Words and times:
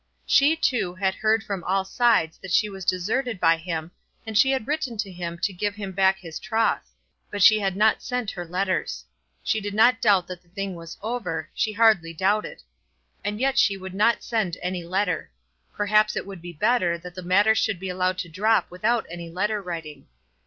She, 0.25 0.55
too, 0.55 0.95
had 0.95 1.13
heard 1.13 1.43
from 1.43 1.63
all 1.63 1.85
sides 1.85 2.39
that 2.41 2.51
she 2.51 2.69
was 2.69 2.85
deserted 2.85 3.39
by 3.39 3.57
him, 3.57 3.91
and 4.25 4.35
she 4.35 4.49
had 4.49 4.65
written 4.67 4.97
to 4.97 5.11
him 5.11 5.37
to 5.43 5.53
give 5.53 5.75
him 5.75 5.91
back 5.91 6.17
his 6.17 6.39
troth; 6.39 6.89
but 7.29 7.43
she 7.43 7.59
had 7.59 7.75
not 7.75 8.01
sent 8.01 8.31
her 8.31 8.43
letters. 8.43 9.05
She 9.43 9.61
did 9.61 9.75
not 9.75 10.01
doubt 10.01 10.25
that 10.27 10.41
the 10.41 10.47
thing 10.47 10.73
was 10.73 10.97
over, 11.03 11.51
she 11.53 11.73
hardly 11.73 12.13
doubted. 12.13 12.63
And 13.23 13.39
yet 13.39 13.59
she 13.59 13.77
would 13.77 13.93
not 13.93 14.23
send 14.23 14.57
any 14.63 14.83
letter. 14.83 15.29
Perhaps 15.75 16.15
it 16.15 16.25
would 16.25 16.41
be 16.41 16.51
better 16.53 16.97
that 16.97 17.13
the 17.13 17.21
matter 17.21 17.53
should 17.53 17.79
be 17.79 17.89
allowed 17.89 18.17
to 18.19 18.27
drop 18.27 18.71
without 18.71 19.05
any 19.07 19.29
letter 19.29 19.61
writing. 19.61 20.07